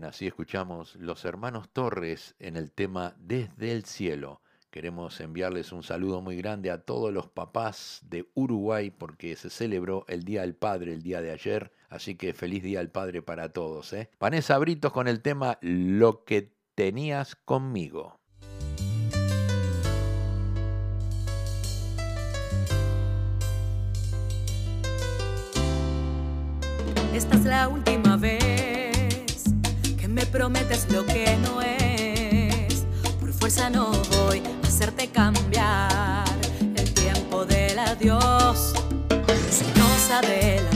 Así 0.06 0.26
escuchamos 0.26 0.96
los 0.96 1.24
hermanos 1.24 1.68
Torres 1.72 2.34
en 2.38 2.56
el 2.56 2.70
tema 2.70 3.14
Desde 3.18 3.72
el 3.72 3.84
Cielo. 3.84 4.40
Queremos 4.70 5.20
enviarles 5.20 5.72
un 5.72 5.82
saludo 5.82 6.20
muy 6.20 6.36
grande 6.36 6.70
a 6.70 6.82
todos 6.82 7.12
los 7.12 7.28
papás 7.28 8.00
de 8.08 8.28
Uruguay 8.34 8.90
porque 8.90 9.34
se 9.36 9.50
celebró 9.50 10.04
el 10.08 10.24
Día 10.24 10.42
del 10.42 10.54
Padre 10.54 10.92
el 10.92 11.02
día 11.02 11.20
de 11.20 11.32
ayer. 11.32 11.72
Así 11.88 12.14
que 12.14 12.34
feliz 12.34 12.62
Día 12.62 12.78
del 12.78 12.90
Padre 12.90 13.22
para 13.22 13.52
todos. 13.52 13.92
¿eh? 13.92 14.10
Vanessa 14.20 14.58
Britos 14.58 14.92
con 14.92 15.08
el 15.08 15.22
tema 15.22 15.58
Lo 15.60 16.24
que 16.24 16.52
tenías 16.74 17.36
conmigo. 17.36 18.20
Esta 27.14 27.36
es 27.36 27.44
la 27.46 27.68
última 27.68 28.16
vez 28.18 28.75
me 30.26 30.32
prometes 30.32 30.86
lo 30.90 31.04
que 31.06 31.36
no 31.36 31.60
es. 31.62 32.84
Por 33.20 33.32
fuerza 33.32 33.70
no 33.70 33.92
voy 34.24 34.42
a 34.44 34.66
hacerte 34.66 35.08
cambiar 35.08 36.24
el 36.76 36.94
tiempo 36.94 37.44
del 37.44 37.78
adiós. 37.78 38.72
Si 39.50 39.64
no 39.78 39.86
sabes 40.08 40.75